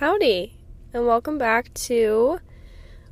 [0.00, 0.56] Howdy,
[0.94, 2.40] and welcome back to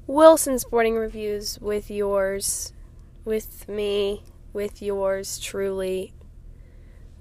[0.07, 2.73] Wilson Sporting Reviews with yours,
[3.27, 4.25] with me,
[4.55, 6.15] with yours truly.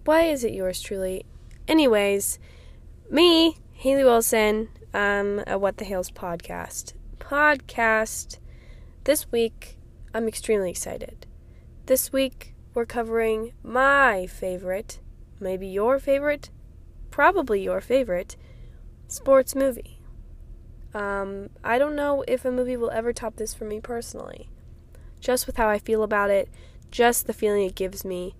[0.06, 1.26] Why is it yours truly?
[1.68, 2.40] Anyways,
[3.12, 6.94] me, Haley Wilson, um, a What the Hales podcast.
[7.20, 8.38] Podcast.
[9.04, 9.80] This week,
[10.14, 11.28] I'm extremely excited.
[11.88, 15.02] This week, we're covering my favorite,
[15.42, 16.52] maybe your favorite,
[17.12, 18.38] probably your favorite
[19.08, 20.00] sports movie.
[20.94, 24.50] Um, I don't know if a movie will ever top this for me personally.
[25.20, 26.50] Just with how I feel about it,
[26.92, 28.36] just the feeling it gives me,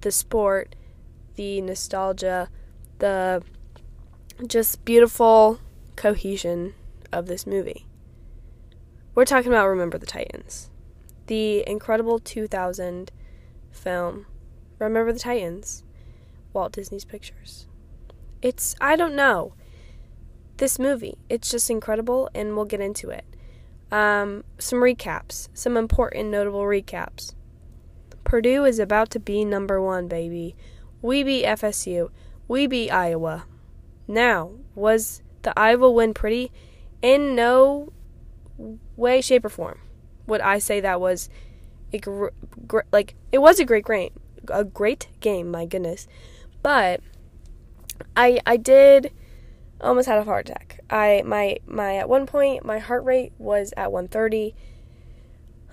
[0.00, 0.74] the sport,
[1.36, 2.48] the nostalgia,
[2.98, 3.42] the
[4.46, 5.60] just beautiful
[5.96, 6.74] cohesion
[7.12, 7.86] of this movie.
[9.14, 10.70] We're talking about Remember the Titans,
[11.26, 13.12] the incredible 2000
[13.70, 14.26] film,
[14.78, 15.84] Remember the Titans,
[16.52, 17.66] Walt Disney's Pictures.
[18.40, 19.54] It's, I don't know
[20.56, 21.18] this movie.
[21.28, 23.24] It's just incredible, and we'll get into it.
[23.90, 27.34] Um, some recaps, some important, notable recaps.
[28.24, 30.54] Purdue is about to be number one, baby.
[31.02, 32.10] We beat FSU.
[32.48, 33.44] We beat Iowa.
[34.06, 36.52] Now, was the Iowa win pretty?
[37.02, 37.92] In no
[38.96, 39.80] way, shape, or form
[40.26, 41.28] would I say that was
[41.92, 42.28] a gr-
[42.66, 44.12] gr- like it was a great game,
[44.48, 45.50] a great game.
[45.50, 46.06] My goodness,
[46.62, 47.00] but
[48.16, 49.12] I I did
[49.82, 50.80] almost had a heart attack.
[50.90, 54.54] I my my at one point my heart rate was at 130.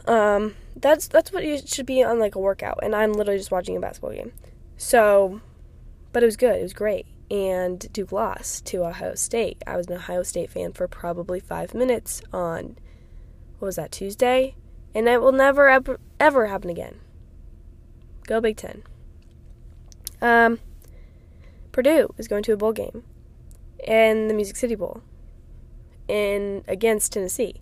[0.06, 3.52] Um, that's that's what you should be on like a workout, and I'm literally just
[3.52, 4.32] watching a basketball game.
[4.78, 5.42] So,
[6.12, 6.56] but it was good.
[6.60, 7.06] It was great.
[7.30, 9.62] And Duke lost to Ohio State.
[9.68, 12.78] I was an Ohio State fan for probably five minutes on
[13.60, 14.56] what was that Tuesday,
[14.96, 17.00] and it will never ever ever happen again.
[18.26, 18.84] Go Big Ten.
[20.22, 20.60] Um,
[21.72, 23.04] Purdue is going to a bowl game
[23.86, 25.02] in the Music City Bowl
[26.08, 27.62] in against Tennessee.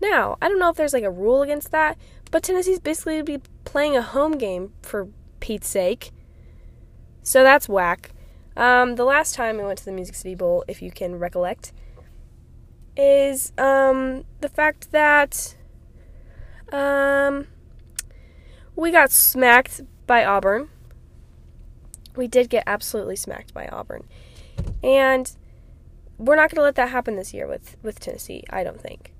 [0.00, 1.96] Now, I don't know if there's like a rule against that,
[2.30, 5.08] but Tennessee's basically be playing a home game for
[5.40, 6.10] Pete's sake.
[7.22, 8.10] So that's whack.
[8.56, 11.72] Um, the last time I went to the Music City Bowl, if you can recollect,
[12.96, 15.54] is um, the fact that
[16.72, 17.46] um,
[18.76, 20.68] we got smacked by Auburn.
[22.14, 24.04] We did get absolutely smacked by Auburn.
[24.82, 25.34] And
[26.18, 29.12] we're not going to let that happen this year with, with Tennessee, I don't think.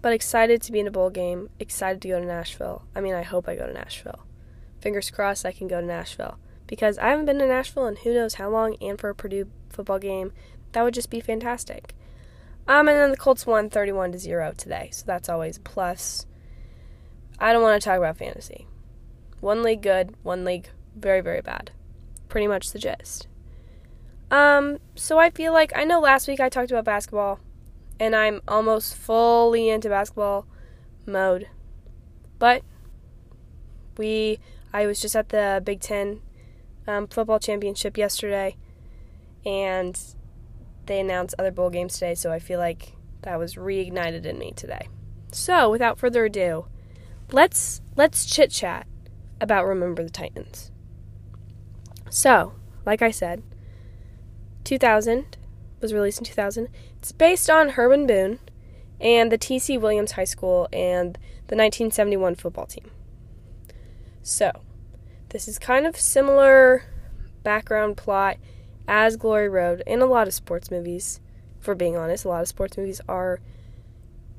[0.00, 2.84] But excited to be in a bowl game, excited to go to Nashville.
[2.94, 4.26] I mean, I hope I go to Nashville.
[4.80, 6.38] Fingers crossed I can go to Nashville.
[6.66, 9.48] Because I haven't been to Nashville in who knows how long, and for a Purdue
[9.68, 10.32] football game,
[10.72, 11.94] that would just be fantastic.
[12.66, 16.26] Um, and then the Colts won 31 to 0 today, so that's always plus.
[17.38, 18.66] I don't want to talk about fantasy.
[19.40, 21.72] One league good, one league very, very bad.
[22.28, 23.26] Pretty much the gist.
[24.32, 27.38] Um, so I feel like I know last week I talked about basketball,
[28.00, 30.46] and I'm almost fully into basketball
[31.04, 31.48] mode.
[32.38, 32.62] But
[33.98, 34.38] we,
[34.72, 36.22] I was just at the Big Ten
[36.88, 38.56] um, football championship yesterday,
[39.44, 40.00] and
[40.86, 42.14] they announced other bowl games today.
[42.14, 44.88] So I feel like that was reignited in me today.
[45.30, 46.64] So without further ado,
[47.32, 48.86] let's let's chit chat
[49.42, 50.70] about Remember the Titans.
[52.08, 52.54] So,
[52.86, 53.42] like I said,
[54.64, 55.36] 2000
[55.80, 56.68] was released in 2000.
[56.98, 58.38] It's based on Herman Boone
[59.00, 59.76] and the T.C.
[59.78, 61.16] Williams High School and
[61.48, 62.90] the 1971 football team.
[64.22, 64.52] So,
[65.30, 66.84] this is kind of similar
[67.42, 68.36] background plot
[68.86, 71.20] as Glory Road and a lot of sports movies.
[71.58, 73.40] For being honest, a lot of sports movies are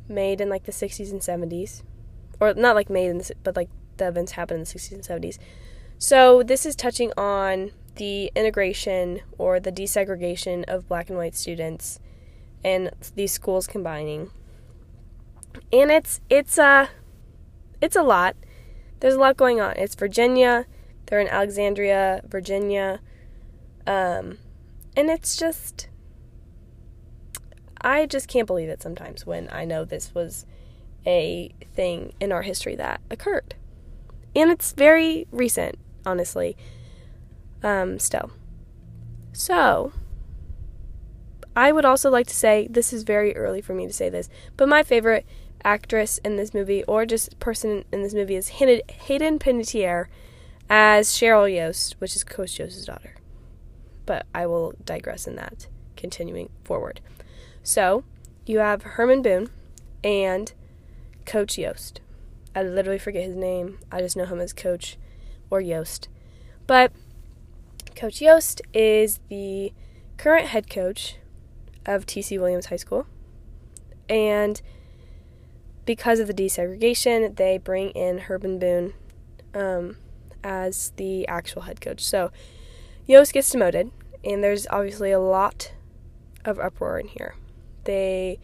[0.08, 1.82] made in like the 60s and 70s,
[2.40, 5.04] or not like made in the, but like the events happen in the 60s and
[5.04, 5.38] 70s.
[5.98, 12.00] So this is touching on the integration or the desegregation of black and white students
[12.64, 14.32] and these schools combining.
[15.72, 16.88] And it's it's a uh,
[17.82, 18.36] it's a lot.
[19.00, 19.74] There's a lot going on.
[19.76, 20.66] It's Virginia.
[21.06, 23.02] They're in Alexandria, Virginia.
[23.86, 24.38] Um,
[24.96, 25.90] and it's just
[27.82, 30.46] I just can't believe it sometimes when I know this was
[31.06, 33.56] a thing in our history that occurred.
[34.36, 36.56] And it's very recent, honestly
[37.64, 38.32] um, still.
[39.32, 39.94] So,
[41.56, 44.30] I would also like to say this is very early for me to say this,
[44.58, 45.26] but my favorite
[45.64, 50.08] actress in this movie, or just person in this movie, is Hayden Panettiere
[50.70, 53.16] as Cheryl Yoast, which is Coach Yoast's daughter.
[54.06, 57.00] But I will digress in that, continuing forward.
[57.62, 58.04] So,
[58.46, 59.50] you have Herman Boone
[60.04, 60.52] and
[61.26, 62.00] Coach Yoast.
[62.56, 63.80] I literally forget his name.
[63.92, 64.98] I just know him as Coach
[65.50, 66.08] or Yoast.
[66.68, 66.92] But
[67.96, 69.72] Coach Yoast is the
[70.18, 71.18] current head coach
[71.86, 73.08] of TC Williams High School.
[74.10, 74.62] And
[75.86, 78.94] because of the desegregation, they bring in Herman Boone
[79.54, 79.98] um,
[80.44, 82.02] as the actual head coach.
[82.02, 82.32] So
[83.08, 83.92] Yoast gets demoted,
[84.24, 85.74] and there's obviously a lot
[86.46, 87.36] of uproar in here.
[87.84, 88.40] They,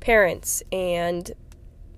[0.00, 1.32] parents and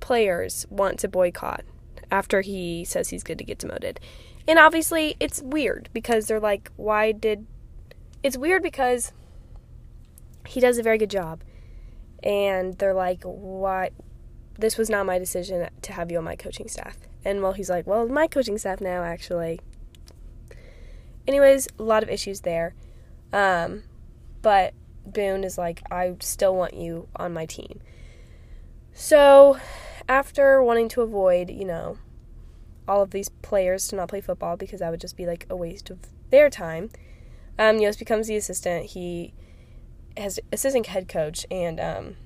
[0.00, 1.64] players want to boycott
[2.10, 3.98] after he says he's good to get demoted.
[4.46, 7.46] And obviously, it's weird because they're like, why did.
[8.22, 9.12] It's weird because
[10.46, 11.42] he does a very good job.
[12.22, 13.90] And they're like, why?
[14.58, 16.96] This was not my decision to have you on my coaching staff.
[17.24, 19.60] And well, he's like, well, my coaching staff now, actually.
[21.26, 22.74] Anyways, a lot of issues there.
[23.32, 23.84] Um,
[24.42, 24.74] but
[25.06, 27.80] Boone is like, I still want you on my team.
[28.92, 29.58] So,
[30.08, 31.98] after wanting to avoid, you know,
[32.92, 35.56] all of these players to not play football because that would just be like a
[35.56, 35.98] waste of
[36.28, 36.90] their time,
[37.58, 38.90] um, Yoast becomes the assistant.
[38.90, 39.32] He
[40.14, 42.16] has assistant head coach and um,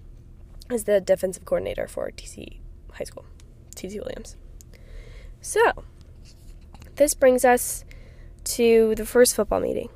[0.69, 2.59] is the defensive coordinator for TC
[2.95, 3.25] High School,
[3.77, 4.37] TC Williams.
[5.41, 5.85] So,
[6.97, 7.85] this brings us
[8.43, 9.89] to the first football meeting.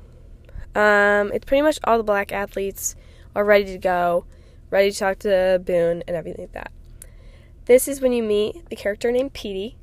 [0.73, 2.95] Um, it's pretty much all the black athletes
[3.35, 4.25] are ready to go,
[4.69, 6.71] ready to talk to Boone and everything like that.
[7.65, 9.75] This is when you meet the character named Petey,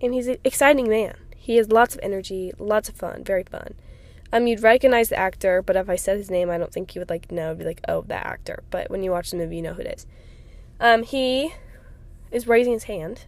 [0.00, 1.16] and he's an exciting man.
[1.36, 3.74] He has lots of energy, lots of fun, very fun.
[4.32, 7.00] Um, you'd recognize the actor, but if I said his name, I don't think you
[7.00, 7.48] would like know.
[7.48, 8.64] It'd be like, oh, that actor.
[8.70, 10.06] But when you watch the movie, you know who it is.
[10.80, 11.54] Um, he
[12.32, 13.26] is raising his hand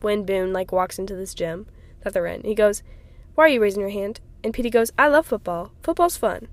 [0.00, 1.66] when Boone like walks into this gym
[2.00, 2.42] that they're in.
[2.42, 2.82] He goes,
[3.34, 5.72] "Why are you raising your hand?" And Petey goes, "I love football.
[5.82, 6.48] Football's fun."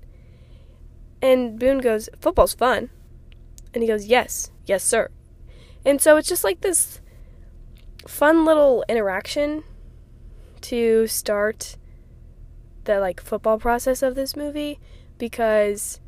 [1.20, 2.90] And Boone goes, "Football's fun."
[3.74, 5.10] And he goes, "Yes, yes, sir."
[5.84, 7.00] And so it's just like this
[8.06, 9.62] fun little interaction
[10.62, 11.76] to start
[12.84, 14.78] the like football process of this movie
[15.18, 16.00] because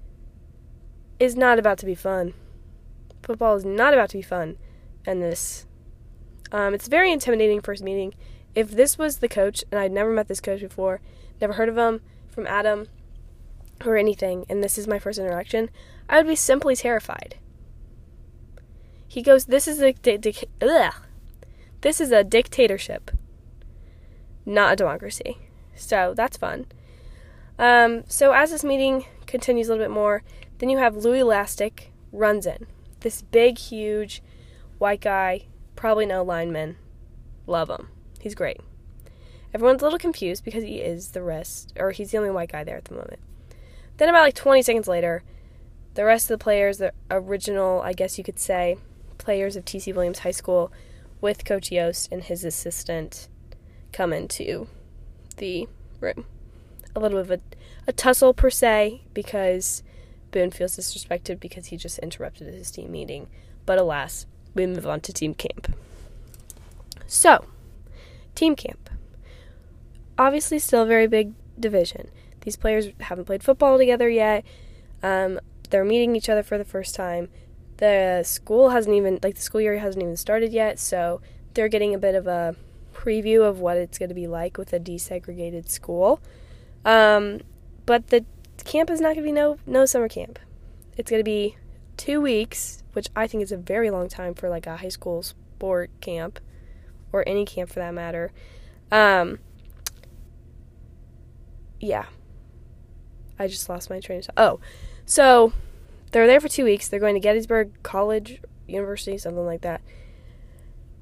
[1.19, 2.35] it's not about to be fun.
[3.23, 4.57] Football is not about to be fun
[5.07, 5.67] in this.
[6.51, 8.15] Um, it's very intimidating first meeting.
[8.55, 11.01] If this was the coach, and I'd never met this coach before,
[11.41, 12.89] never heard of him from Adam
[13.85, 15.71] or anything, and this is my first interaction,
[16.09, 17.37] I would be simply terrified.
[19.09, 20.95] He goes, "This is the, ugh.
[21.83, 23.11] This is a dictatorship,
[24.47, 25.39] not a democracy."
[25.75, 26.67] So that's fun.
[27.59, 30.23] Um, so as this meeting continues a little bit more,
[30.59, 32.67] then you have Louis Lastik runs in.
[33.01, 34.23] This big, huge
[34.79, 35.47] white guy,
[35.77, 36.77] probably no lineman.
[37.47, 37.89] Love him.
[38.21, 38.61] He's great.
[39.55, 42.65] Everyone's a little confused because he is the rest, or he's the only white guy
[42.65, 43.21] there at the moment.
[43.99, 45.23] Then, about like 20 seconds later,
[45.95, 48.79] the rest of the players, the original, I guess you could say,
[49.19, 50.73] players of TC Williams High School,
[51.23, 53.29] with Coach Yoast and his assistant,
[53.93, 54.67] come into
[55.39, 55.67] the
[56.01, 56.27] room.
[56.95, 57.41] A little bit of a,
[57.89, 59.83] a tussle, per se, because
[60.33, 63.29] Boone feels disrespected because he just interrupted his team meeting.
[63.65, 65.75] But alas, we move on to team camp.
[67.07, 67.47] So,
[68.35, 68.91] team camp.
[70.19, 72.11] Obviously, still a very big division.
[72.41, 74.45] These players haven't played football together yet.
[75.03, 75.41] Um,
[75.71, 77.29] they're meeting each other for the first time.
[77.79, 81.21] The school hasn't even, like, the school year hasn't even started yet, so
[81.55, 82.57] they're getting a bit of a
[82.93, 86.21] preview of what it's going to be like with a desegregated school.
[86.85, 87.41] Um,
[87.87, 88.25] but the
[88.65, 90.39] camp is not going to be no no summer camp.
[90.97, 91.57] It's going to be
[91.97, 95.23] two weeks, which I think is a very long time for like a high school
[95.23, 96.39] sport camp
[97.13, 98.33] or any camp for that matter.
[98.91, 99.39] Um,
[101.81, 102.07] yeah,
[103.39, 104.35] I just lost my train of thought.
[104.37, 104.61] Oh,
[105.05, 105.53] so
[106.13, 106.89] they're there for two weeks.
[106.89, 109.81] They're going to Gettysburg College, University, something like that.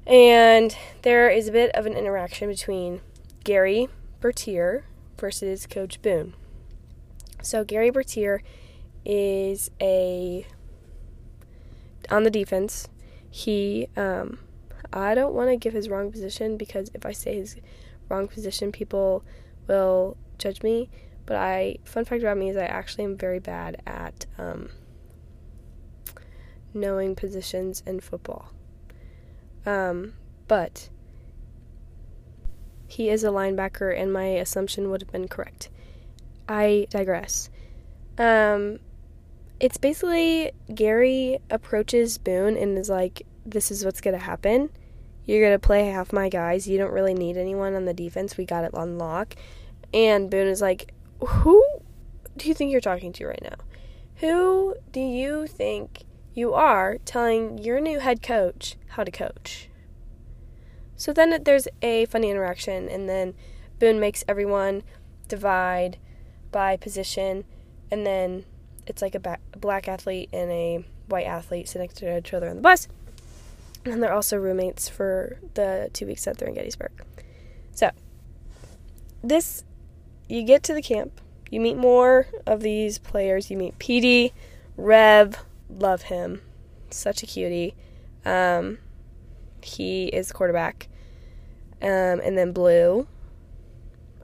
[0.07, 3.01] And there is a bit of an interaction between
[3.43, 3.87] Gary
[4.19, 4.85] Bertier
[5.17, 6.33] versus Coach Boone.
[7.43, 8.41] So Gary Bertier
[9.05, 10.45] is a
[12.09, 12.87] on the defense.
[13.29, 14.39] He um,
[14.93, 17.57] I don't want to give his wrong position because if I say his
[18.09, 19.23] wrong position, people
[19.67, 20.89] will judge me.
[21.25, 24.69] But I fun fact about me is I actually am very bad at um,
[26.73, 28.51] knowing positions in football.
[29.65, 30.13] Um,
[30.47, 30.89] but
[32.87, 35.69] he is a linebacker, and my assumption would have been correct.
[36.47, 37.49] I digress.
[38.17, 38.79] Um,
[39.59, 44.69] it's basically Gary approaches Boone and is like, "This is what's gonna happen.
[45.25, 46.67] You're gonna play half my guys.
[46.67, 48.37] You don't really need anyone on the defense.
[48.37, 49.35] We got it on lock."
[49.93, 50.93] And Boone is like,
[51.25, 51.63] "Who
[52.35, 53.55] do you think you're talking to right now?
[54.15, 59.69] Who do you think you are telling your new head coach how to coach.
[60.95, 63.33] So then there's a funny interaction, and then
[63.79, 64.83] Boone makes everyone
[65.27, 65.97] divide
[66.51, 67.43] by position,
[67.89, 68.45] and then
[68.85, 72.49] it's like a, ba- black athlete and a white athlete sitting next to each other
[72.49, 72.87] on the bus.
[73.83, 76.91] And they're also roommates for the two weeks that they're in Gettysburg.
[77.71, 77.89] So,
[79.23, 79.63] this,
[80.29, 81.19] you get to the camp,
[81.51, 83.51] you meet more of these players.
[83.51, 84.33] You meet Petey,
[84.77, 85.37] Rev,
[85.79, 86.41] love him,
[86.89, 87.75] such a cutie.
[88.25, 88.77] Um,
[89.63, 90.87] he is quarterback.
[91.81, 93.07] Um, and then Blue,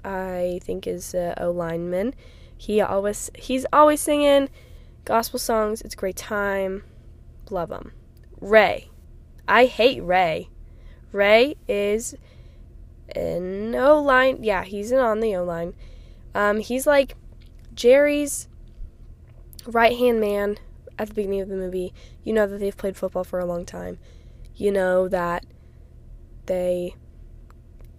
[0.04, 2.13] I think is a O lineman.
[2.56, 4.50] He always he's always singing
[5.06, 5.82] gospel songs.
[5.82, 6.84] It's a great time.
[7.50, 7.94] Love him.
[8.39, 8.89] Ray,
[9.48, 10.50] I hate Ray.
[11.12, 12.16] Ray is
[13.16, 14.44] an O line.
[14.44, 15.74] Yeah, he's an on the O line.
[16.36, 17.16] Um, he's like
[17.74, 18.48] Jerry's
[19.66, 20.58] right hand man
[20.98, 21.94] at the beginning of the movie.
[22.24, 24.00] You know that they've played football for a long time.
[24.56, 25.46] You know that
[26.46, 26.96] they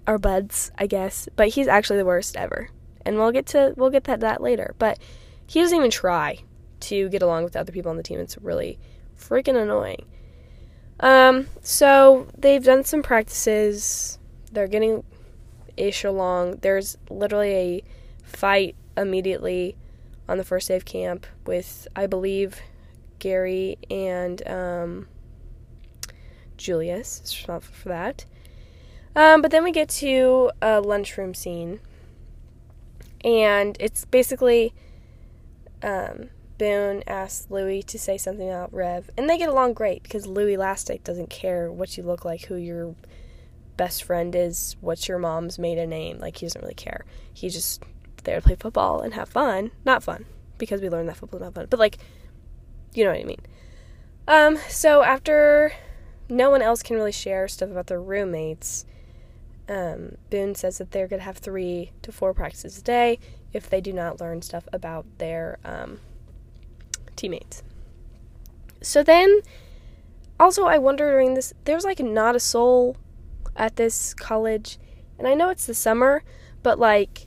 [0.06, 1.28] are buds, I guess.
[1.36, 2.70] But he's actually the worst ever.
[3.04, 4.74] And we'll get to we'll get that that later.
[4.78, 4.98] But
[5.46, 6.38] he doesn't even try
[6.80, 8.20] to get along with the other people on the team.
[8.20, 8.78] It's really
[9.18, 10.04] freaking annoying.
[11.00, 14.18] Um, so they've done some practices.
[14.52, 15.04] They're getting
[15.76, 16.58] ish along.
[16.62, 17.84] There's literally a
[18.22, 19.76] fight immediately
[20.28, 22.60] on the first day of camp with, I believe,
[23.18, 25.08] Gary and um,
[26.56, 28.24] Julius for that.
[29.16, 31.80] Um, but then we get to a lunchroom scene,
[33.24, 34.74] and it's basically
[35.82, 40.26] um, Boone asks Louis to say something about Rev, and they get along great because
[40.26, 42.94] Louis Lastik doesn't care what you look like, who your
[43.76, 46.18] best friend is, what's your mom's maiden name.
[46.18, 47.06] Like he doesn't really care.
[47.32, 47.82] He just
[48.24, 49.70] there to play football and have fun.
[49.86, 50.26] Not fun
[50.58, 51.98] because we learned that football's not fun, but like,
[52.94, 53.40] you know what I mean.
[54.26, 55.72] Um, so after
[56.28, 58.84] no one else can really share stuff about their roommates,
[59.68, 63.18] um, Boone says that they're gonna have three to four practices a day
[63.52, 66.00] if they do not learn stuff about their um,
[67.16, 67.62] teammates.
[68.80, 69.40] So then,
[70.38, 72.96] also, I wonder during this, there's like not a soul
[73.56, 74.78] at this college,
[75.18, 76.22] and I know it's the summer,
[76.62, 77.26] but like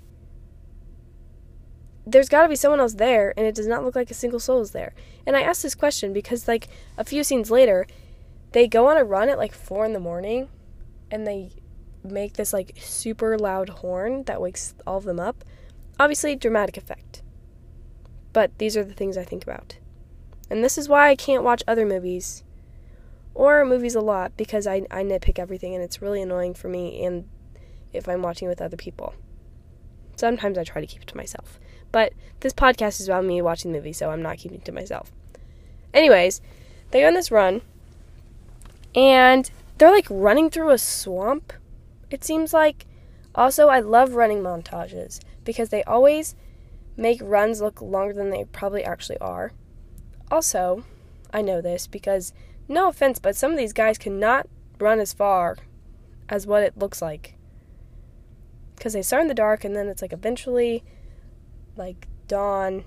[2.05, 4.39] there's got to be someone else there, and it does not look like a single
[4.39, 4.93] soul is there.
[5.25, 7.85] And I asked this question because, like, a few scenes later,
[8.51, 10.49] they go on a run at like four in the morning,
[11.09, 11.51] and they
[12.03, 15.43] make this like super loud horn that wakes all of them up.
[15.99, 17.21] Obviously, dramatic effect.
[18.33, 19.77] But these are the things I think about.
[20.49, 22.43] And this is why I can't watch other movies
[23.33, 27.03] or movies a lot because I, I nitpick everything and it's really annoying for me
[27.05, 27.27] and
[27.93, 29.13] if I'm watching with other people.
[30.15, 31.59] Sometimes I try to keep it to myself.
[31.91, 34.71] But this podcast is about me watching the movie, so I'm not keeping it to
[34.71, 35.11] myself.
[35.93, 36.41] Anyways,
[36.91, 37.61] they go on this run,
[38.95, 41.53] and they're like running through a swamp,
[42.09, 42.85] it seems like.
[43.33, 46.35] Also, I love running montages because they always
[46.97, 49.51] make runs look longer than they probably actually are.
[50.29, 50.83] Also,
[51.33, 52.33] I know this because,
[52.67, 54.47] no offense, but some of these guys cannot
[54.79, 55.57] run as far
[56.27, 57.35] as what it looks like.
[58.75, 60.83] Because they start in the dark and then it's like eventually
[61.75, 62.85] like dawn.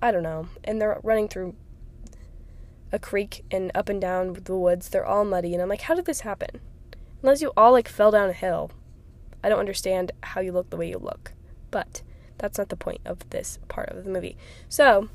[0.00, 0.48] I don't know.
[0.64, 1.54] And they're running through
[2.92, 4.88] a creek and up and down the woods.
[4.88, 5.52] They're all muddy.
[5.52, 6.60] And I'm like, how did this happen?
[7.22, 8.70] Unless you all like fell down a hill.
[9.42, 11.32] I don't understand how you look the way you look.
[11.70, 12.02] But
[12.38, 14.36] that's not the point of this part of the movie.
[14.68, 15.08] So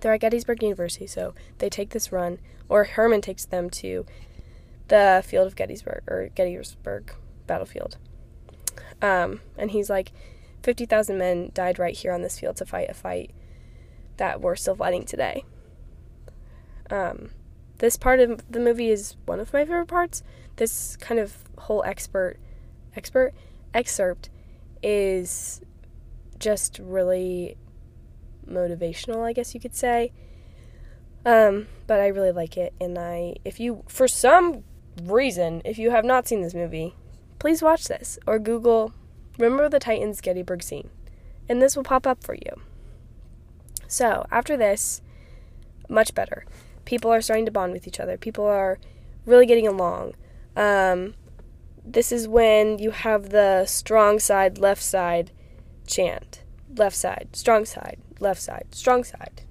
[0.00, 1.06] they're at Gettysburg University.
[1.06, 2.38] So they take this run,
[2.68, 4.06] or Herman takes them to
[4.88, 7.12] the field of Gettysburg, or Gettysburg
[7.46, 7.96] battlefield.
[9.02, 10.12] Um, and he's like,
[10.62, 13.32] 50,000 men died right here on this field to fight a fight
[14.16, 15.44] that we're still fighting today.
[16.90, 17.30] Um,
[17.78, 20.22] this part of the movie is one of my favorite parts.
[20.56, 22.38] This kind of whole expert,
[22.94, 23.32] expert
[23.72, 24.28] excerpt
[24.82, 25.62] is
[26.38, 27.56] just really
[28.46, 30.12] motivational, I guess you could say.
[31.24, 34.64] Um, but I really like it, and I, if you, for some
[35.02, 36.94] reason, if you have not seen this movie,
[37.38, 38.94] please watch this or Google
[39.40, 40.90] Remember the Titans Gettysburg scene,
[41.48, 42.60] and this will pop up for you.
[43.88, 45.00] So, after this,
[45.88, 46.44] much better.
[46.84, 48.18] People are starting to bond with each other.
[48.18, 48.78] People are
[49.24, 50.14] really getting along.
[50.56, 51.14] Um,
[51.82, 55.30] this is when you have the strong side, left side
[55.86, 56.42] chant.
[56.76, 59.42] Left side, strong side, left side, strong side.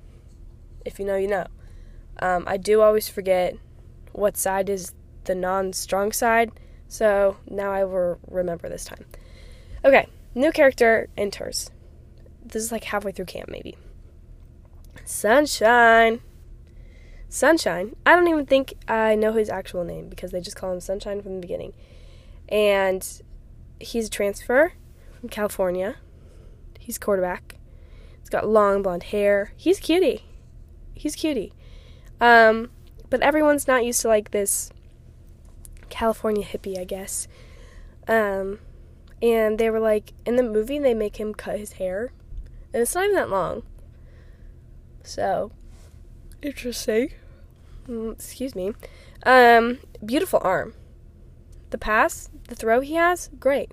[0.86, 1.48] If you know, you know.
[2.22, 3.56] Um, I do always forget
[4.12, 4.94] what side is
[5.24, 6.52] the non strong side,
[6.88, 9.06] so now I will remember this time.
[9.84, 11.72] Okay, new character enters.
[12.44, 13.78] This is like halfway through camp, maybe.
[15.06, 16.22] Sunshine.
[17.30, 17.96] Sunshine.
[18.06, 21.22] I don't even think I know his actual name because they just call him Sunshine
[21.22, 21.74] from the beginning.
[22.50, 23.08] And
[23.80, 24.74] he's a transfer
[25.20, 25.96] from California.
[26.80, 27.56] He's quarterback.
[28.20, 29.54] He's got long blonde hair.
[29.56, 30.26] He's cutie.
[30.94, 31.54] He's cutie.
[32.20, 32.72] Um,
[33.10, 34.72] but everyone's not used to like this
[35.90, 37.28] California hippie, I guess.
[38.08, 38.60] Um,
[39.22, 42.14] and they were like, in the movie, they make him cut his hair,
[42.74, 43.64] and it's not even that long.
[45.04, 45.52] So,
[46.42, 47.12] interesting.
[47.88, 48.74] Mm, excuse me.
[49.26, 50.74] Um, beautiful arm.
[51.72, 53.72] The pass, the throw he has, great.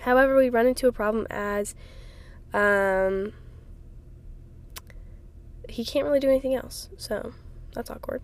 [0.00, 1.74] However, we run into a problem as
[2.52, 3.32] um,
[5.68, 6.88] he can't really do anything else.
[6.96, 7.32] So
[7.72, 8.22] that's awkward.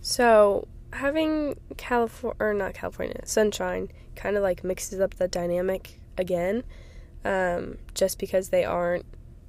[0.00, 6.64] So having California or not California Sunshine kind of like mixes up the dynamic again,
[7.24, 9.06] um, just because they aren't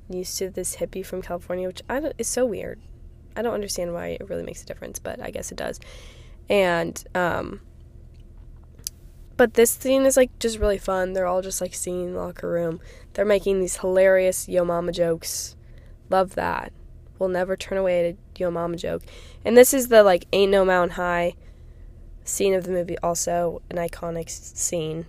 [0.10, 2.79] used to this hippie from California, which I don't, is so weird.
[3.36, 5.79] I don't understand why it really makes a difference, but I guess it does.
[6.50, 7.62] And um,
[9.38, 11.13] but this scene is like just really fun.
[11.13, 12.79] They're all just like singing in the locker room.
[13.13, 15.55] They're making these hilarious yo mama jokes.
[16.10, 16.72] Love that.
[17.17, 19.03] We'll never turn away a yo mama joke.
[19.43, 21.36] And this is the like ain't no mountain high
[22.24, 25.06] scene of the movie also an iconic scene.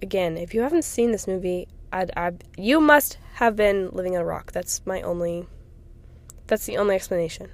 [0.00, 4.22] Again, if you haven't seen this movie, I'd, I'd you must have been living on
[4.22, 4.52] a rock.
[4.52, 5.46] That's my only
[6.46, 7.50] that's the only explanation.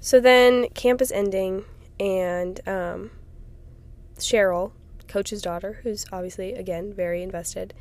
[0.00, 1.64] So then camp is ending
[1.98, 3.10] and um,
[4.16, 4.72] Cheryl
[5.08, 7.74] coach's daughter, who's obviously, again, very invested,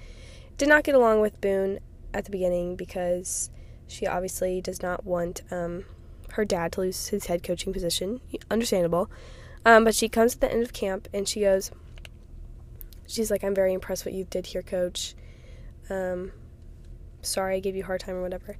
[0.57, 1.79] did not get along with Boone
[2.13, 3.49] at the beginning because
[3.87, 5.85] she obviously does not want um,
[6.33, 8.19] her dad to lose his head coaching position.
[8.51, 9.09] Understandable.
[9.65, 11.71] Um, but she comes at the end of camp and she goes,
[13.07, 15.15] she's like, I'm very impressed what you did here, coach.
[15.89, 16.31] Um,
[17.21, 18.57] sorry I gave you a hard time or whatever.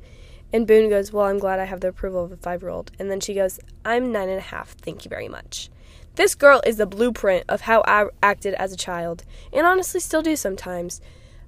[0.52, 2.92] And Boone goes, Well, I'm glad I have the approval of a five year old.
[3.00, 4.72] And then she goes, I'm nine and a half.
[4.72, 5.70] Thank you very much.
[6.16, 10.22] This girl is the blueprint of how I acted as a child, and honestly still
[10.22, 11.02] do sometimes.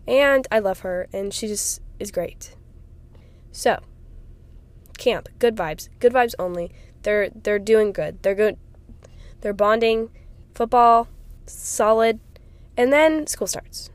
[0.07, 2.55] And I love her, and she just is great.
[3.51, 3.81] So,
[4.97, 6.71] camp, good vibes, good vibes only.
[7.03, 8.21] They're they're doing good.
[8.23, 8.57] They're good.
[9.41, 10.09] They're bonding,
[10.53, 11.07] football,
[11.45, 12.19] solid,
[12.77, 13.89] and then school starts.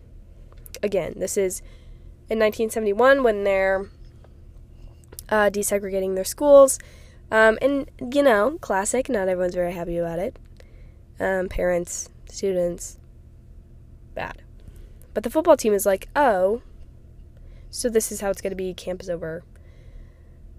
[0.82, 1.61] Again, this is
[2.28, 3.88] in 1971 when they're
[5.28, 6.78] uh, desegregating their schools.
[7.30, 10.37] Um, and, you know, classic, not everyone's very happy about it
[11.18, 12.98] um, parents, students,
[14.14, 14.42] bad.
[15.14, 16.62] But the football team is like, oh,
[17.70, 18.74] so this is how it's going to be.
[18.74, 19.42] Camp is over.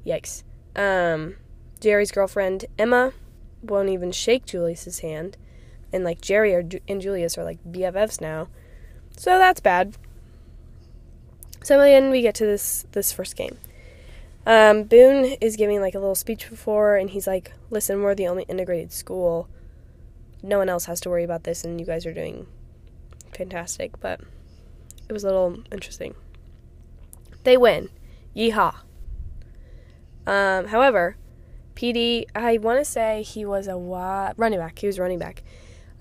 [0.06, 0.44] Yikes.
[0.76, 1.36] Um,
[1.80, 3.14] Jerry's girlfriend, Emma,
[3.62, 5.38] won't even shake Julius's hand.
[5.94, 8.50] And like Jerry and Julius are like BFFs now.
[9.16, 9.96] So that's bad.
[11.64, 13.58] So then we get to this this first game.
[14.46, 18.28] Um, Boone is giving like a little speech before, and he's like, "Listen, we're the
[18.28, 19.50] only integrated school
[20.44, 22.48] no one else has to worry about this, and you guys are doing
[23.36, 24.00] fantastic.
[24.00, 24.22] But
[25.08, 26.16] it was a little interesting.
[27.44, 27.90] They win.
[28.36, 28.76] Yeehaw.
[30.26, 31.16] Um, however,
[31.78, 33.76] Petey, I want to say he was a
[34.36, 34.80] running back.
[34.80, 35.44] He was running back.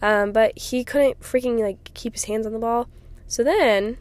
[0.00, 2.88] Um, but he couldn't freaking like keep his hands on the ball.
[3.26, 3.98] So then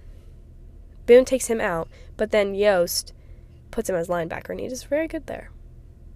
[1.06, 3.12] Boone takes him out, but then Yoast
[3.72, 5.52] puts him as linebacker, and he does very good there.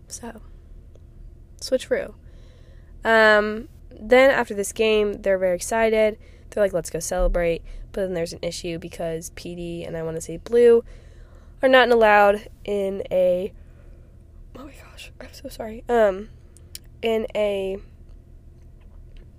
[0.07, 0.41] So
[1.59, 2.15] switch through.
[3.03, 6.17] Um, then after this game, they're very excited.
[6.49, 7.63] They're like, let's go celebrate.
[7.91, 10.85] But then there's an issue because Petey and I want to say Blue
[11.61, 13.51] are not allowed in a.
[14.55, 15.83] Oh my gosh, I'm so sorry.
[15.87, 16.29] Um,
[17.01, 17.77] in a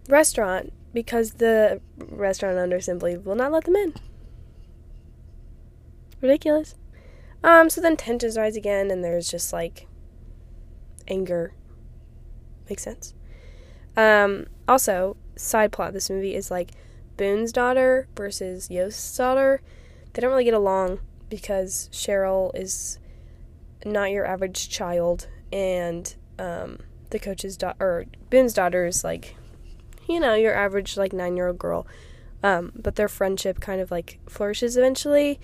[0.09, 3.95] restaurant because the restaurant owner simply will not let them in.
[6.21, 6.75] Ridiculous.
[7.43, 9.87] Um, so then tensions rise again, and there's just like
[11.09, 11.55] anger.
[12.69, 13.15] Makes sense.
[13.97, 16.73] Um, also, side plot this movie is like
[17.17, 19.63] Boone's daughter versus Yoast's daughter.
[20.13, 22.99] They don't really get along because Cheryl is
[23.85, 29.37] not your average child, and um, the coach's daughter, or Boone's daughter, is like,
[30.09, 31.87] you know, your average like nine year old girl.
[32.43, 35.39] Um, but their friendship kind of like flourishes eventually.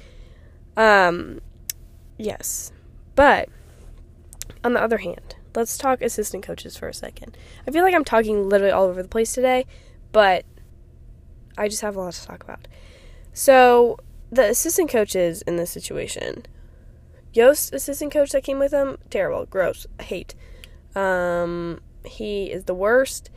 [0.76, 1.40] Um,
[2.16, 2.72] yes,
[3.14, 3.48] but
[4.64, 7.36] on the other hand, let's talk assistant coaches for a second.
[7.66, 9.66] I feel like I'm talking literally all over the place today,
[10.12, 10.44] but
[11.58, 12.68] I just have a lot to talk about.
[13.32, 13.98] So,
[14.30, 16.44] the assistant coaches in this situation,
[17.36, 20.34] Yoast, assistant coach that came with him, terrible, gross, hate.
[20.94, 23.30] Um, he is the worst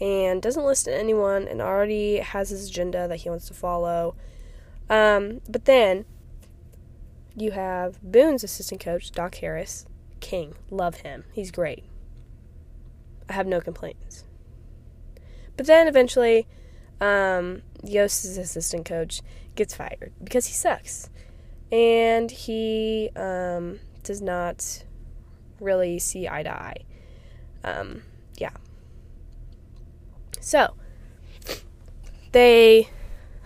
[0.00, 4.14] and doesn't listen to anyone and already has his agenda that he wants to follow.
[4.90, 6.04] Um, but then
[7.34, 9.86] you have Boone's assistant coach, Doc Harris,
[10.20, 10.54] king.
[10.70, 11.24] Love him.
[11.32, 11.84] He's great.
[13.28, 14.24] I have no complaints.
[15.56, 16.46] But then eventually,
[17.00, 19.22] um, Yoast's assistant coach
[19.54, 21.08] gets fired because he sucks.
[21.72, 24.84] And he um, does not
[25.60, 26.84] really see eye to eye.
[27.64, 28.02] Um,
[28.36, 28.50] yeah.
[30.40, 30.74] So,
[32.32, 32.88] they,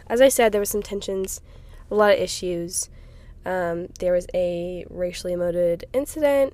[0.06, 1.40] as I said, there were some tensions,
[1.90, 2.90] a lot of issues.
[3.46, 6.52] Um, there was a racially motivated incident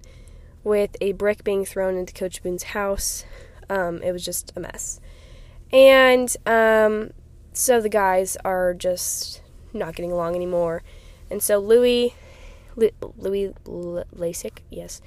[0.62, 3.24] with a brick being thrown into Coach Boone's house.
[3.68, 5.00] Um, it was just a mess.
[5.72, 7.10] And um,
[7.52, 10.82] so the guys are just not getting along anymore.
[11.30, 12.14] And so Louis,
[12.76, 15.00] Louis Lastik, yes,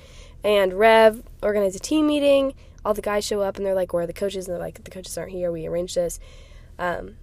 [0.43, 2.53] and Rev organize a team meeting.
[2.85, 4.83] All the guys show up and they're like, "Where are the coaches?" And they're like,
[4.83, 5.51] "The coaches aren't here.
[5.51, 6.19] We arranged this."
[6.77, 7.17] Um,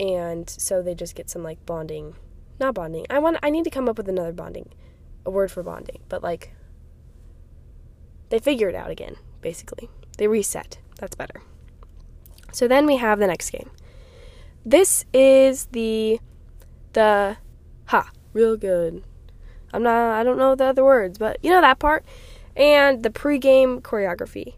[0.00, 2.16] and so they just get some like bonding,
[2.58, 3.06] not bonding.
[3.10, 3.38] I want.
[3.42, 4.70] I need to come up with another bonding,
[5.24, 6.00] a word for bonding.
[6.08, 6.54] But like,
[8.30, 9.16] they figure it out again.
[9.40, 9.88] Basically,
[10.18, 10.78] they reset.
[10.98, 11.42] That's better.
[12.52, 13.70] So then we have the next game.
[14.64, 16.20] This is the
[16.94, 17.36] the
[17.86, 19.04] ha real good.
[19.72, 20.18] I'm not.
[20.18, 22.04] I don't know the other words, but you know that part.
[22.56, 24.54] And the pregame choreography.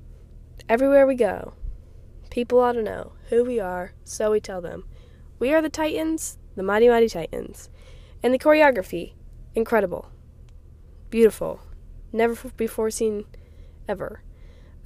[0.69, 1.55] Everywhere we go,
[2.29, 4.85] people ought to know who we are, so we tell them.
[5.39, 7.71] We are the Titans, the mighty, mighty Titans.
[8.23, 9.12] And the choreography,
[9.55, 10.11] incredible,
[11.09, 11.61] beautiful,
[12.12, 13.25] never before seen
[13.89, 14.23] ever.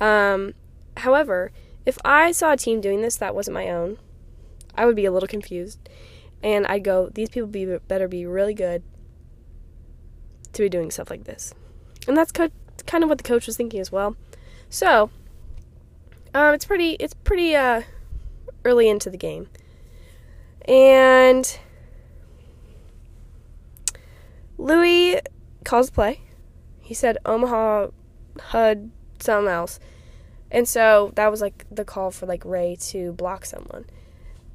[0.00, 0.54] Um,
[0.98, 1.52] however,
[1.86, 3.98] if I saw a team doing this that wasn't my own,
[4.74, 5.88] I would be a little confused.
[6.42, 8.82] And I'd go, these people be, better be really good
[10.52, 11.54] to be doing stuff like this.
[12.08, 12.50] And that's co-
[12.86, 14.16] kind of what the coach was thinking as well.
[14.68, 15.10] So,
[16.34, 17.82] um, it's pretty, it's pretty, uh,
[18.64, 19.48] early into the game.
[20.66, 21.58] And
[24.58, 25.20] Louis
[25.64, 26.20] calls play.
[26.80, 27.88] He said Omaha
[28.38, 29.80] HUD something else.
[30.50, 33.84] And so that was like the call for like Ray to block someone.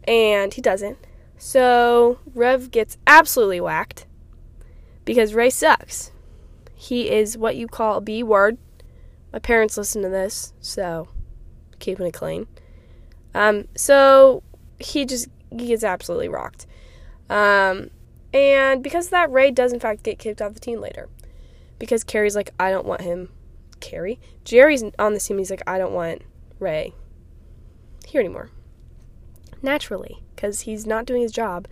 [0.08, 0.98] And he doesn't.
[1.38, 4.06] So Rev gets absolutely whacked
[5.04, 6.12] because Ray sucks.
[6.74, 8.58] He is what you call a B word.
[9.32, 11.10] My parents listen to this, so
[11.80, 12.48] keeping it clean.
[13.34, 14.44] Um, so
[14.80, 16.66] he just he gets absolutely rocked.
[17.30, 17.90] Um,
[18.34, 21.10] and because of that, Ray does in fact get kicked off the team later.
[21.80, 23.30] Because Carrie's like, I don't want him.
[23.80, 24.20] Carrie?
[24.46, 25.38] Jerry's on the team.
[25.38, 26.22] He's like, I don't want
[26.60, 26.94] Ray
[28.08, 28.50] here anymore.
[29.66, 31.68] Naturally, because he's not doing his job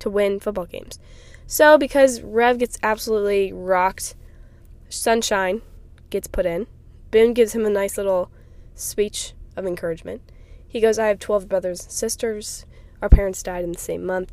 [0.00, 0.98] to win football games.
[1.46, 4.16] So, because Rev gets absolutely rocked,
[4.88, 5.62] Sunshine
[6.10, 6.66] gets put in.
[7.12, 8.32] Boone gives him a nice little
[8.74, 10.22] speech of encouragement.
[10.66, 12.66] He goes, I have 12 brothers and sisters.
[13.00, 14.32] Our parents died in the same month.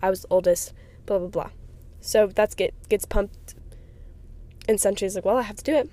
[0.00, 0.72] I was the oldest,
[1.04, 1.50] blah, blah, blah.
[2.00, 3.54] So that's get gets pumped.
[4.66, 5.90] And Sunshine's like, well, I have to do it.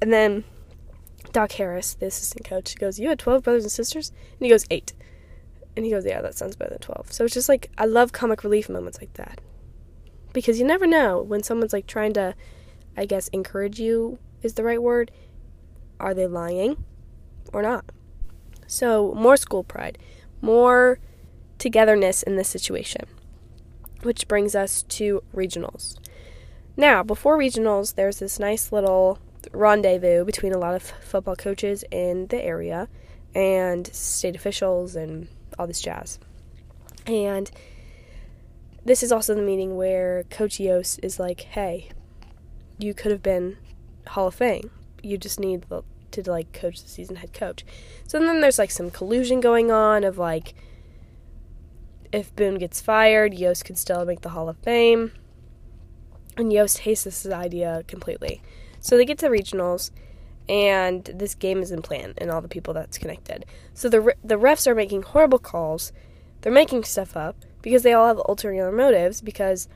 [0.00, 0.44] And then
[1.32, 4.10] Doc Harris, the assistant coach, goes, You had 12 brothers and sisters?
[4.10, 4.94] And he goes, Eight.
[5.78, 7.12] And he goes, Yeah, that sounds better than 12.
[7.12, 9.40] So it's just like, I love comic relief moments like that
[10.32, 12.34] because you never know when someone's like trying to,
[12.96, 15.12] I guess, encourage you is the right word.
[16.00, 16.84] Are they lying
[17.52, 17.84] or not?
[18.66, 19.98] So, more school pride,
[20.40, 20.98] more
[21.58, 23.04] togetherness in this situation,
[24.02, 25.96] which brings us to regionals.
[26.76, 29.20] Now, before regionals, there's this nice little
[29.52, 32.88] rendezvous between a lot of football coaches in the area
[33.32, 36.18] and state officials and all this jazz.
[37.06, 37.50] And
[38.84, 41.88] this is also the meeting where Coach Yoast is like, "Hey,
[42.78, 43.56] you could have been
[44.08, 44.70] Hall of Fame.
[45.02, 45.64] You just need
[46.10, 47.64] to like coach the season head coach."
[48.06, 50.54] So then there's like some collusion going on of like,
[52.12, 55.12] if Boone gets fired, Yoast could still make the Hall of Fame.
[56.36, 58.40] And Yoast hates this idea completely.
[58.80, 59.90] So they get to regionals,
[60.48, 63.44] and this game is in plan, and all the people that's connected.
[63.74, 65.92] So the the refs are making horrible calls.
[66.40, 69.68] They're making stuff up because they all have ulterior motives because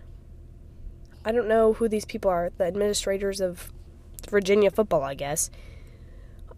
[1.24, 3.72] I don't know who these people are, the administrators of
[4.28, 5.50] Virginia football, I guess,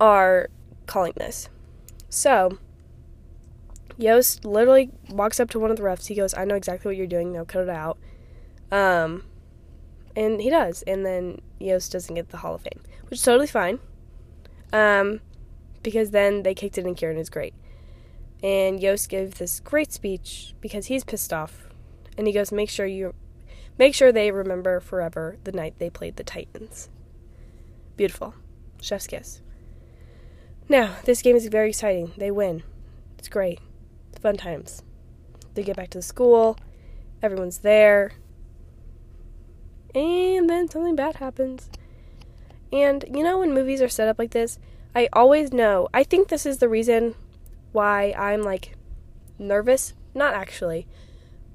[0.01, 0.49] are
[0.87, 1.49] calling this.
[2.09, 2.59] So,
[3.99, 6.07] Yoast literally walks up to one of the refs.
[6.07, 7.33] He goes, I know exactly what you're doing.
[7.33, 7.99] Now cut it out.
[8.71, 9.25] Um,
[10.17, 10.83] and he does.
[10.83, 13.81] And then Yoast doesn't get the Hall of Fame, which is totally fine.
[14.75, 15.21] Um,
[15.85, 17.55] because then they kicked it in Kieran is great.
[18.43, 21.69] And Yoast gives this great speech because he's pissed off.
[22.19, 23.15] And he goes, Make sure you
[23.79, 26.91] make sure they remember forever the night they played the Titans.
[27.97, 28.35] Beautiful.
[28.81, 29.41] Chef's kiss.
[30.69, 32.13] Now, this game is very exciting.
[32.17, 32.65] They win.
[33.19, 33.61] It's great.
[34.21, 34.83] Fun times.
[35.55, 36.59] They get back to the school.
[37.23, 38.15] Everyone's there.
[39.95, 41.71] And then something bad happens.
[42.75, 44.59] And you know, when movies are set up like this,
[44.97, 45.89] I always know.
[45.95, 47.15] I think this is the reason
[47.71, 48.77] why I'm like
[49.39, 49.95] nervous.
[50.13, 50.87] Not actually,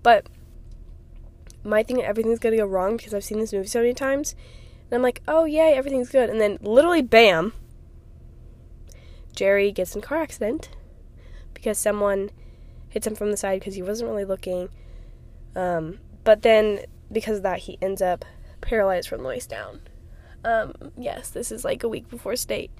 [0.02, 0.28] but
[1.64, 4.34] my thing everything's gonna go wrong because I've seen this movie so many times.
[4.90, 6.30] And I'm like, oh yay, everything's good.
[6.30, 7.54] And then literally bam,
[9.36, 10.70] Jerry gets in a car accident
[11.54, 12.32] because someone
[12.88, 14.70] hits him from the side because he wasn't really looking.
[15.56, 18.24] Um, but then because of that, he ends up
[18.62, 19.82] paralyzed from the waist down.
[20.44, 22.72] Um, yes, this is like a week before state.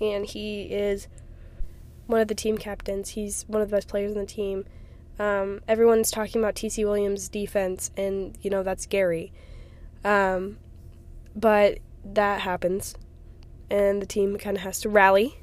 [0.00, 1.08] And he is
[2.06, 3.10] one of the team captains.
[3.10, 4.64] He's one of the best players on the team.
[5.18, 9.32] Um, everyone's talking about TC Williams' defense, and you know that's Gary.
[10.04, 10.58] Um,
[11.36, 12.94] but that happens,
[13.70, 15.38] and the team kind of has to rally,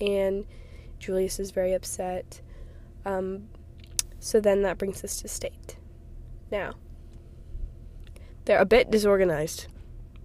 [0.00, 0.44] and
[0.98, 2.40] Julius is very upset.
[3.04, 3.48] Um,
[4.20, 5.76] so then that brings us to state.
[6.50, 6.74] Now,
[8.44, 9.66] they're a bit disorganized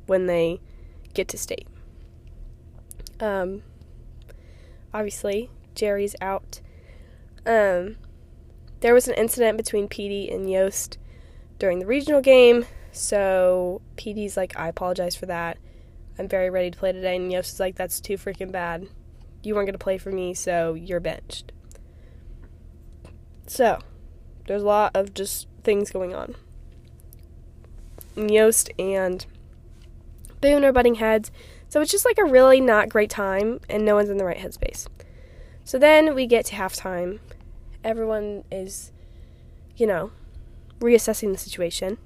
[0.08, 0.60] when they
[1.14, 1.68] get to state.
[3.20, 3.64] Um,
[4.94, 6.62] obviously, Jerry's out.
[7.46, 7.98] Um,
[8.82, 10.98] there was an incident between Petey and Yoast
[11.60, 15.58] during the regional game, so Petey's like, I apologize for that.
[16.20, 17.16] I'm very ready to play today.
[17.16, 18.88] And Yoast is like, that's too freaking bad.
[19.44, 21.52] You weren't going to play for me, so you're benched.
[23.46, 23.80] So,
[24.48, 26.36] there's a lot of just things going on.
[28.16, 29.26] Yoast and
[30.42, 31.32] Boone are butting heads,
[31.70, 34.38] so it's just like a really not great time, and no one's in the right
[34.38, 34.88] headspace.
[35.64, 37.20] So then we get to halftime.
[37.84, 38.92] Everyone is,
[39.76, 40.12] you know,
[40.80, 41.98] reassessing the situation.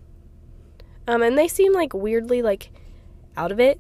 [1.08, 2.72] Um, and they seem like weirdly like
[3.38, 3.80] out of it.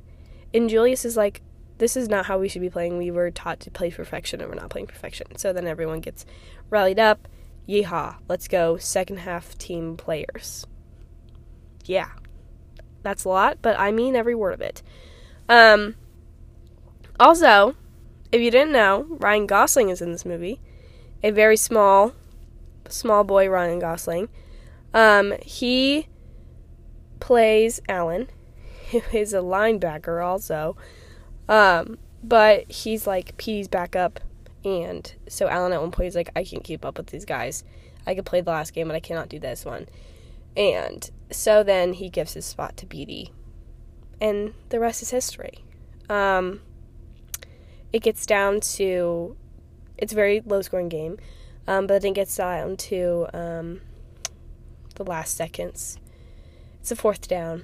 [0.53, 1.41] And Julius is like,
[1.77, 2.97] this is not how we should be playing.
[2.97, 5.35] We were taught to play perfection and we're not playing perfection.
[5.37, 6.25] So then everyone gets
[6.69, 7.27] rallied up.
[7.67, 8.77] Yeehaw, let's go.
[8.77, 10.65] Second half team players.
[11.85, 12.09] Yeah.
[13.03, 14.81] That's a lot, but I mean every word of it.
[15.49, 15.95] Um,
[17.19, 17.75] also,
[18.31, 20.59] if you didn't know, Ryan Gosling is in this movie.
[21.23, 22.13] A very small,
[22.87, 24.29] small boy, Ryan Gosling.
[24.93, 26.07] Um, he
[27.19, 28.29] plays Alan,
[28.91, 30.77] who is a linebacker also.
[31.47, 34.19] Um, but he's like Petey's backup,
[34.63, 37.63] and so Alan at one point is like, I can't keep up with these guys.
[38.05, 39.87] I could play the last game, but I cannot do this one.
[40.55, 43.31] And so then he gives his spot to Petey,
[44.19, 45.63] and the rest is history.
[46.09, 46.61] Um,
[47.93, 49.37] it gets down to
[49.97, 51.17] it's a very low scoring game,
[51.67, 53.81] um, but then it gets down to um,
[54.95, 55.97] the last seconds.
[56.81, 57.63] It's a fourth down,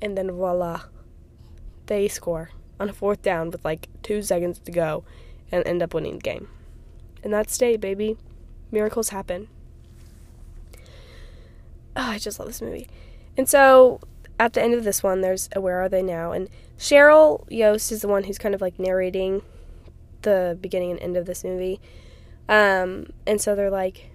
[0.00, 0.82] and then voila,
[1.86, 5.04] they score on a fourth down with like two seconds to go
[5.50, 6.48] and end up winning the game.
[7.22, 8.16] And that's state, baby.
[8.70, 9.48] Miracles happen.
[11.96, 12.88] Oh, I just love this movie.
[13.36, 14.00] And so
[14.38, 16.32] at the end of this one, there's a Where Are They Now?
[16.32, 19.42] And Cheryl Yoast is the one who's kind of like narrating
[20.22, 21.80] the beginning and end of this movie.
[22.48, 24.10] Um, and so they're like,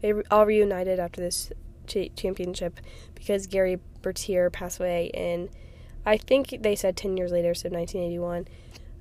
[0.00, 1.50] they all reunited after this
[1.86, 2.80] ch- championship
[3.14, 5.48] because Gary Bertier passed away in,
[6.06, 8.46] I think they said 10 years later, so 1981.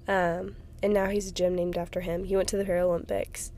[0.08, 2.23] Um, and now he's a gym named after him.
[2.23, 3.51] He went to the Paralympics.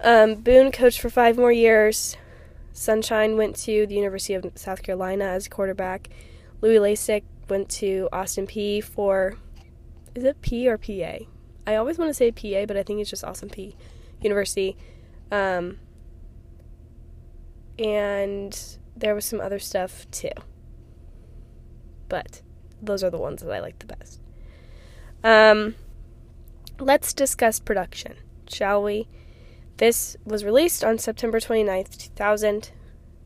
[0.00, 2.16] Um, Boone coached for five more years.
[2.74, 6.08] Sunshine went to the University of South Carolina as quarterback.
[6.60, 9.34] Louis Lastik went to Austin Peay for,
[10.16, 11.24] is it P or PA?
[11.66, 13.74] I always want to say PA, but I think it's just Austin Peay
[14.20, 14.76] University.
[15.30, 15.78] Um,
[17.78, 20.30] and there was some other stuff too.
[22.08, 22.42] But
[22.82, 24.20] those are the ones that I like the best.
[25.22, 25.76] Um,
[26.80, 28.16] let's discuss production,
[28.48, 29.06] shall we?
[29.76, 32.70] This was released on September 29th, 2000.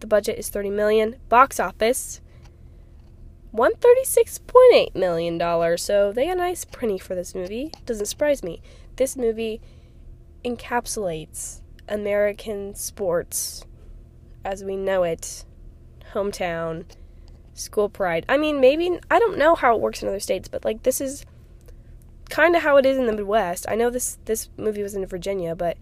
[0.01, 1.17] The budget is 30 million.
[1.29, 2.21] Box office
[3.55, 5.83] 136.8 million dollars.
[5.83, 7.73] So they got a nice printy for this movie.
[7.87, 8.63] Doesn't surprise me.
[8.97, 9.61] This movie
[10.45, 13.65] encapsulates American sports
[14.45, 15.45] as we know it.
[16.13, 16.85] Hometown,
[17.53, 18.25] school pride.
[18.29, 21.01] I mean, maybe I don't know how it works in other states, but like this
[21.01, 21.25] is
[22.31, 23.67] kind of how it is in the Midwest.
[23.69, 25.77] I know this this movie was in Virginia, but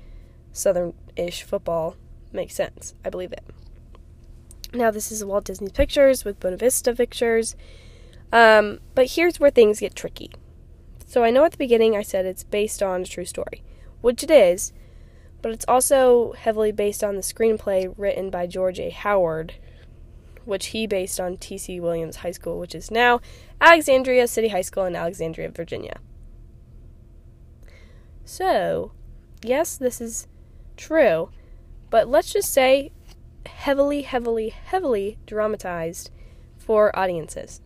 [0.56, 1.96] southern-ish football
[2.32, 2.94] makes sense.
[3.04, 3.44] I believe it.
[4.72, 7.56] Now this is Walt Disney Pictures with Buena Vista Pictures.
[8.32, 10.30] Um, but here's where things get tricky.
[11.06, 13.62] So I know at the beginning I said it's based on a true story,
[14.00, 14.72] which it is,
[15.40, 18.90] but it's also heavily based on the screenplay written by George A.
[18.90, 19.54] Howard,
[20.44, 21.78] which he based on T.C.
[21.78, 23.20] Williams High School, which is now
[23.60, 26.00] Alexandria City High School in Alexandria, Virginia.
[28.24, 28.92] So,
[29.42, 30.26] yes, this is
[30.76, 31.30] true,
[31.90, 32.92] but let's just say
[33.46, 36.10] heavily, heavily, heavily dramatized
[36.58, 37.60] for audiences.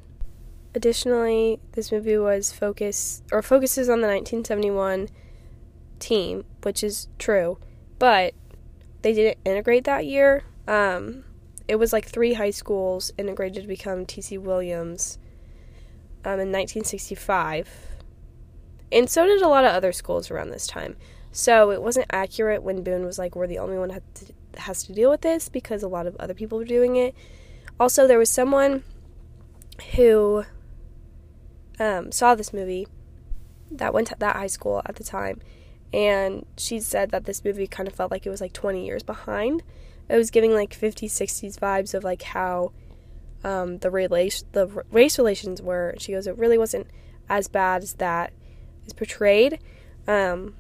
[0.75, 5.09] Additionally, this movie was focus or focuses on the 1971
[5.99, 7.59] team, which is true,
[7.99, 8.35] but
[9.03, 10.45] they didn't integrate that year.
[10.69, 11.25] Um,
[11.67, 14.39] it was like three high schools integrated to become T.C.
[14.39, 15.19] Williams
[16.25, 17.69] um, in 1965.
[18.93, 20.97] And so did a lot of other schools around this time.
[21.33, 24.03] So it wasn't accurate when Boone was like, we're the only one that
[24.57, 27.15] has to deal with this because a lot of other people were doing it.
[27.79, 28.83] Also, there was someone
[29.95, 30.45] who
[31.79, 32.87] um, saw this movie
[33.71, 35.41] that went to that high school at the time,
[35.93, 39.03] and she said that this movie kind of felt like it was like 20 years
[39.03, 39.63] behind.
[40.09, 42.73] It was giving like 50s, 60s vibes of like how
[43.45, 45.95] um, the relation, the race relations were.
[45.99, 46.89] She goes, it really wasn't
[47.29, 48.33] as bad as that
[48.87, 49.61] is portrayed,
[50.09, 50.57] um,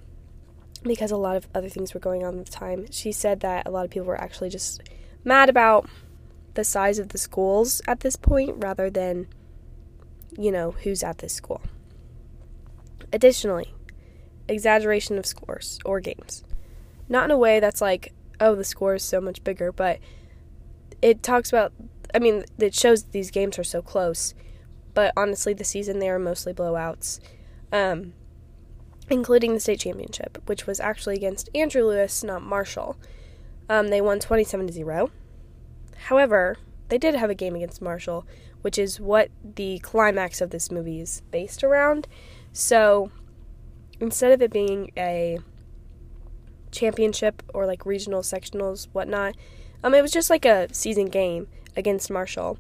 [0.83, 2.87] because a lot of other things were going on at the time.
[2.91, 4.83] She said that a lot of people were actually just
[5.25, 5.89] mad about
[6.55, 9.29] the size of the schools at this point rather than,
[10.37, 11.61] you know, who's at this school.
[13.13, 13.75] Additionally,
[14.49, 16.45] exaggeration of scores or games.
[17.09, 19.99] Not in a way that's like, oh, the score is so much bigger, but
[21.03, 21.73] it talks about,
[22.15, 24.35] I mean, it shows these games are so close,
[24.95, 27.21] but honestly, the season they are mostly blowouts,
[27.73, 28.13] um,
[29.11, 32.97] including the state championship, which was actually against Andrew Lewis, not Marshall.
[33.69, 35.11] Um, they won 27 to 0.
[36.07, 36.57] However,
[36.89, 38.27] they did have a game against Marshall,
[38.63, 42.07] which is what the climax of this movie is based around.
[42.53, 43.11] So
[44.01, 45.39] instead of it being a
[46.71, 49.37] championship or like regional sectionals, whatnot,
[49.83, 52.59] um, it was just like a season game against Marshall.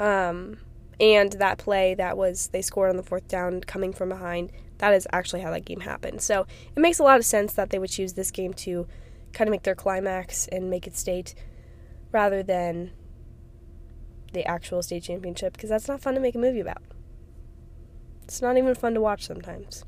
[0.00, 0.58] Um,
[1.00, 4.50] and that play that was they scored on the fourth down coming from behind.
[4.78, 6.22] That is actually how that game happened.
[6.22, 8.86] So it makes a lot of sense that they would choose this game to
[9.32, 11.34] kind of make their climax and make it state
[12.12, 12.92] rather than
[14.32, 16.82] the actual state championship because that's not fun to make a movie about.
[18.24, 19.84] It's not even fun to watch sometimes.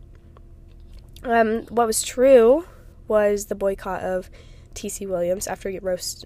[1.23, 2.65] Um, what was true
[3.07, 4.31] was the boycott of
[4.75, 5.05] T.C.
[5.07, 6.25] Williams after roast,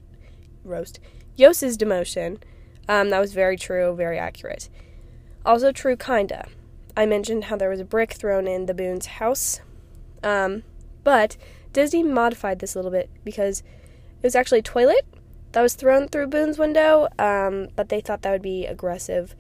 [0.62, 1.00] roast,
[1.37, 2.40] Yoast's demotion.
[2.88, 4.68] Um, that was very true, very accurate.
[5.44, 6.48] Also true, kinda.
[6.96, 9.61] I mentioned how there was a brick thrown in the Boone's house,
[10.22, 10.62] um,
[11.02, 11.37] but
[11.72, 15.04] Disney modified this a little bit because it was actually a toilet
[15.52, 19.35] that was thrown through Boone's window, um, but they thought that would be aggressive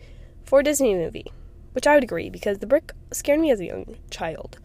[0.44, 1.26] for a Disney movie,
[1.72, 4.58] which I would agree because the brick scared me as a young child.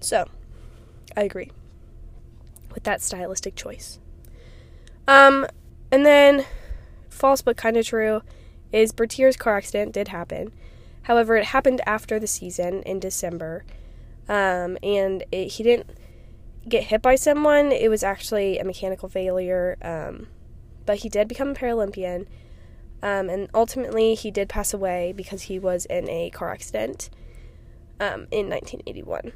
[0.00, 0.26] So,
[1.16, 1.50] I agree
[2.74, 3.98] with that stylistic choice.
[5.08, 5.46] Um,
[5.90, 6.44] and then,
[7.08, 8.22] false but kind of true,
[8.72, 10.52] is Bertier's car accident did happen.
[11.06, 13.64] However, it happened after the season in December,
[14.28, 15.90] um, and it, he didn't
[16.68, 17.70] get hit by someone.
[17.70, 19.76] It was actually a mechanical failure.
[19.82, 20.26] Um,
[20.84, 22.26] but he did become a Paralympian.
[23.02, 27.10] Um, and ultimately, he did pass away because he was in a car accident
[28.00, 29.32] um, in 1981.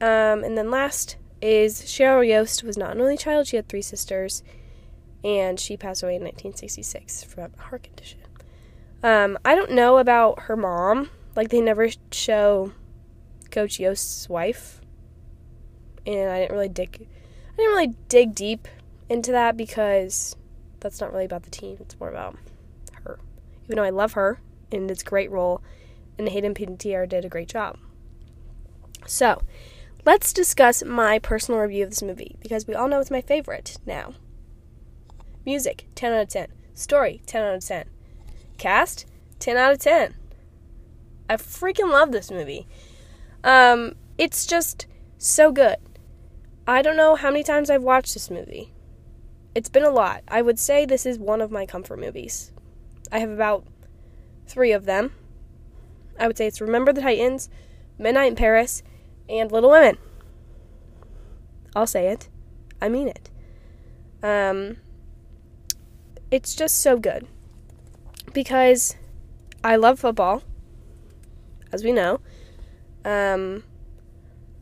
[0.00, 3.82] Um, and then last is Cheryl Yoast was not an only child; she had three
[3.82, 4.42] sisters,
[5.22, 8.21] and she passed away in 1966 from a heart condition.
[9.02, 12.72] Um, I don't know about her mom; like they never show
[13.50, 14.80] Coach Yoast's wife,
[16.06, 17.06] and I didn't really dig.
[17.52, 18.68] I didn't really dig deep
[19.08, 20.36] into that because
[20.80, 21.78] that's not really about the team.
[21.80, 22.36] It's more about
[23.04, 23.18] her.
[23.64, 24.40] Even though I love her
[24.72, 25.62] and it's a great role,
[26.18, 27.78] and Hayden Panettiere did a great job.
[29.06, 29.42] So,
[30.04, 33.78] let's discuss my personal review of this movie because we all know it's my favorite
[33.84, 34.14] now.
[35.44, 36.48] Music, 10 out of 10.
[36.74, 37.84] Story, 10 out of 10.
[38.58, 39.06] Cast,
[39.38, 40.14] 10 out of 10.
[41.28, 42.66] I freaking love this movie.
[43.44, 44.86] Um, it's just
[45.18, 45.76] so good.
[46.66, 48.72] I don't know how many times I've watched this movie.
[49.54, 50.22] It's been a lot.
[50.28, 52.52] I would say this is one of my comfort movies.
[53.10, 53.66] I have about
[54.46, 55.12] three of them.
[56.18, 57.48] I would say it's Remember the Titans,
[57.98, 58.82] Midnight in Paris,
[59.28, 59.98] and Little Women.
[61.74, 62.28] I'll say it.
[62.80, 63.30] I mean it.
[64.22, 64.76] Um,
[66.30, 67.26] it's just so good
[68.32, 68.96] because
[69.64, 70.42] I love football,
[71.72, 72.20] as we know.
[73.04, 73.64] Um,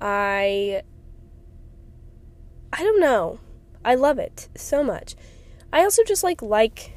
[0.01, 0.83] I
[2.73, 3.41] I don't know.
[3.85, 5.15] I love it so much.
[5.73, 6.95] I also just like like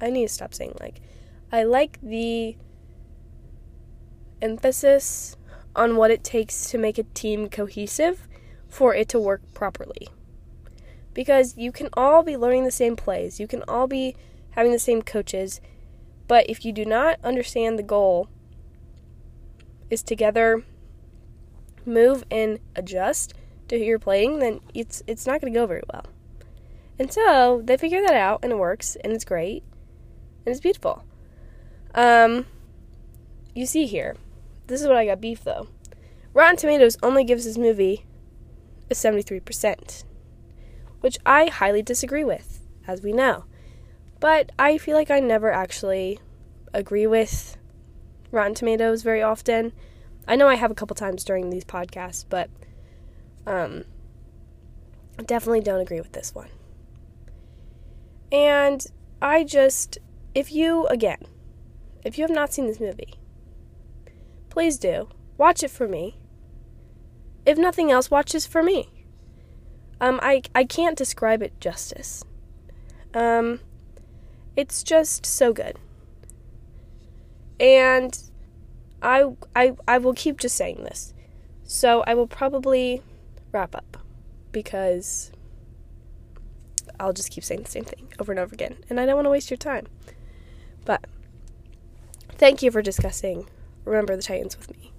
[0.00, 1.00] I need to stop saying like.
[1.50, 2.56] I like the
[4.42, 5.36] emphasis
[5.74, 8.28] on what it takes to make a team cohesive
[8.68, 10.08] for it to work properly.
[11.14, 14.14] Because you can all be learning the same plays, you can all be
[14.50, 15.60] having the same coaches,
[16.28, 18.28] but if you do not understand the goal
[19.90, 20.62] is together
[21.84, 23.34] move and adjust,
[23.68, 26.06] to who you're playing, then it's it's not going to go very well.
[26.98, 29.62] And so they figure that out, and it works, and it's great,
[30.44, 31.04] and it's beautiful.
[31.94, 32.46] Um,
[33.54, 34.16] you see here,
[34.66, 35.68] this is what I got beef though.
[36.34, 38.04] Rotten Tomatoes only gives this movie
[38.90, 40.04] a 73%,
[41.00, 43.44] which I highly disagree with, as we know.
[44.20, 46.18] But I feel like I never actually
[46.74, 47.56] agree with
[48.30, 49.72] Rotten Tomatoes very often.
[50.26, 52.50] I know I have a couple times during these podcasts, but
[53.46, 53.84] um,
[55.24, 56.48] definitely don't agree with this one.
[58.30, 58.86] And
[59.22, 59.98] I just,
[60.34, 61.24] if you, again,
[62.04, 63.14] if you have not seen this movie,
[64.50, 65.08] please do.
[65.38, 66.18] Watch it for me.
[67.46, 68.90] If nothing else, watch this for me.
[70.00, 72.22] Um, I, I can't describe it justice.
[73.14, 73.60] Um,
[74.58, 75.78] it's just so good.
[77.60, 78.20] And
[79.00, 81.14] I, I, I will keep just saying this.
[81.62, 83.00] So I will probably
[83.52, 83.98] wrap up
[84.50, 85.30] because
[86.98, 88.78] I'll just keep saying the same thing over and over again.
[88.90, 89.86] And I don't want to waste your time.
[90.84, 91.04] But
[92.32, 93.48] thank you for discussing
[93.84, 94.92] Remember the Titans with me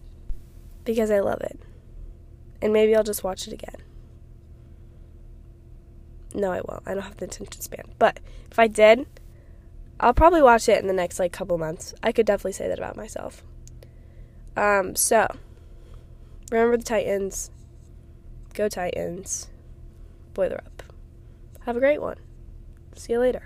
[0.85, 1.59] because I love it.
[2.61, 3.75] And maybe I'll just watch it again.
[6.33, 6.83] No, I won't.
[6.85, 7.83] I don't have the attention span.
[7.97, 9.05] But if I did,
[9.99, 11.93] I'll probably watch it in the next like couple months.
[12.01, 13.43] I could definitely say that about myself.
[14.55, 15.27] Um, so
[16.51, 17.51] remember the Titans.
[18.53, 19.49] Go Titans.
[20.33, 20.83] Boiler up.
[21.65, 22.17] Have a great one.
[22.95, 23.43] See you later.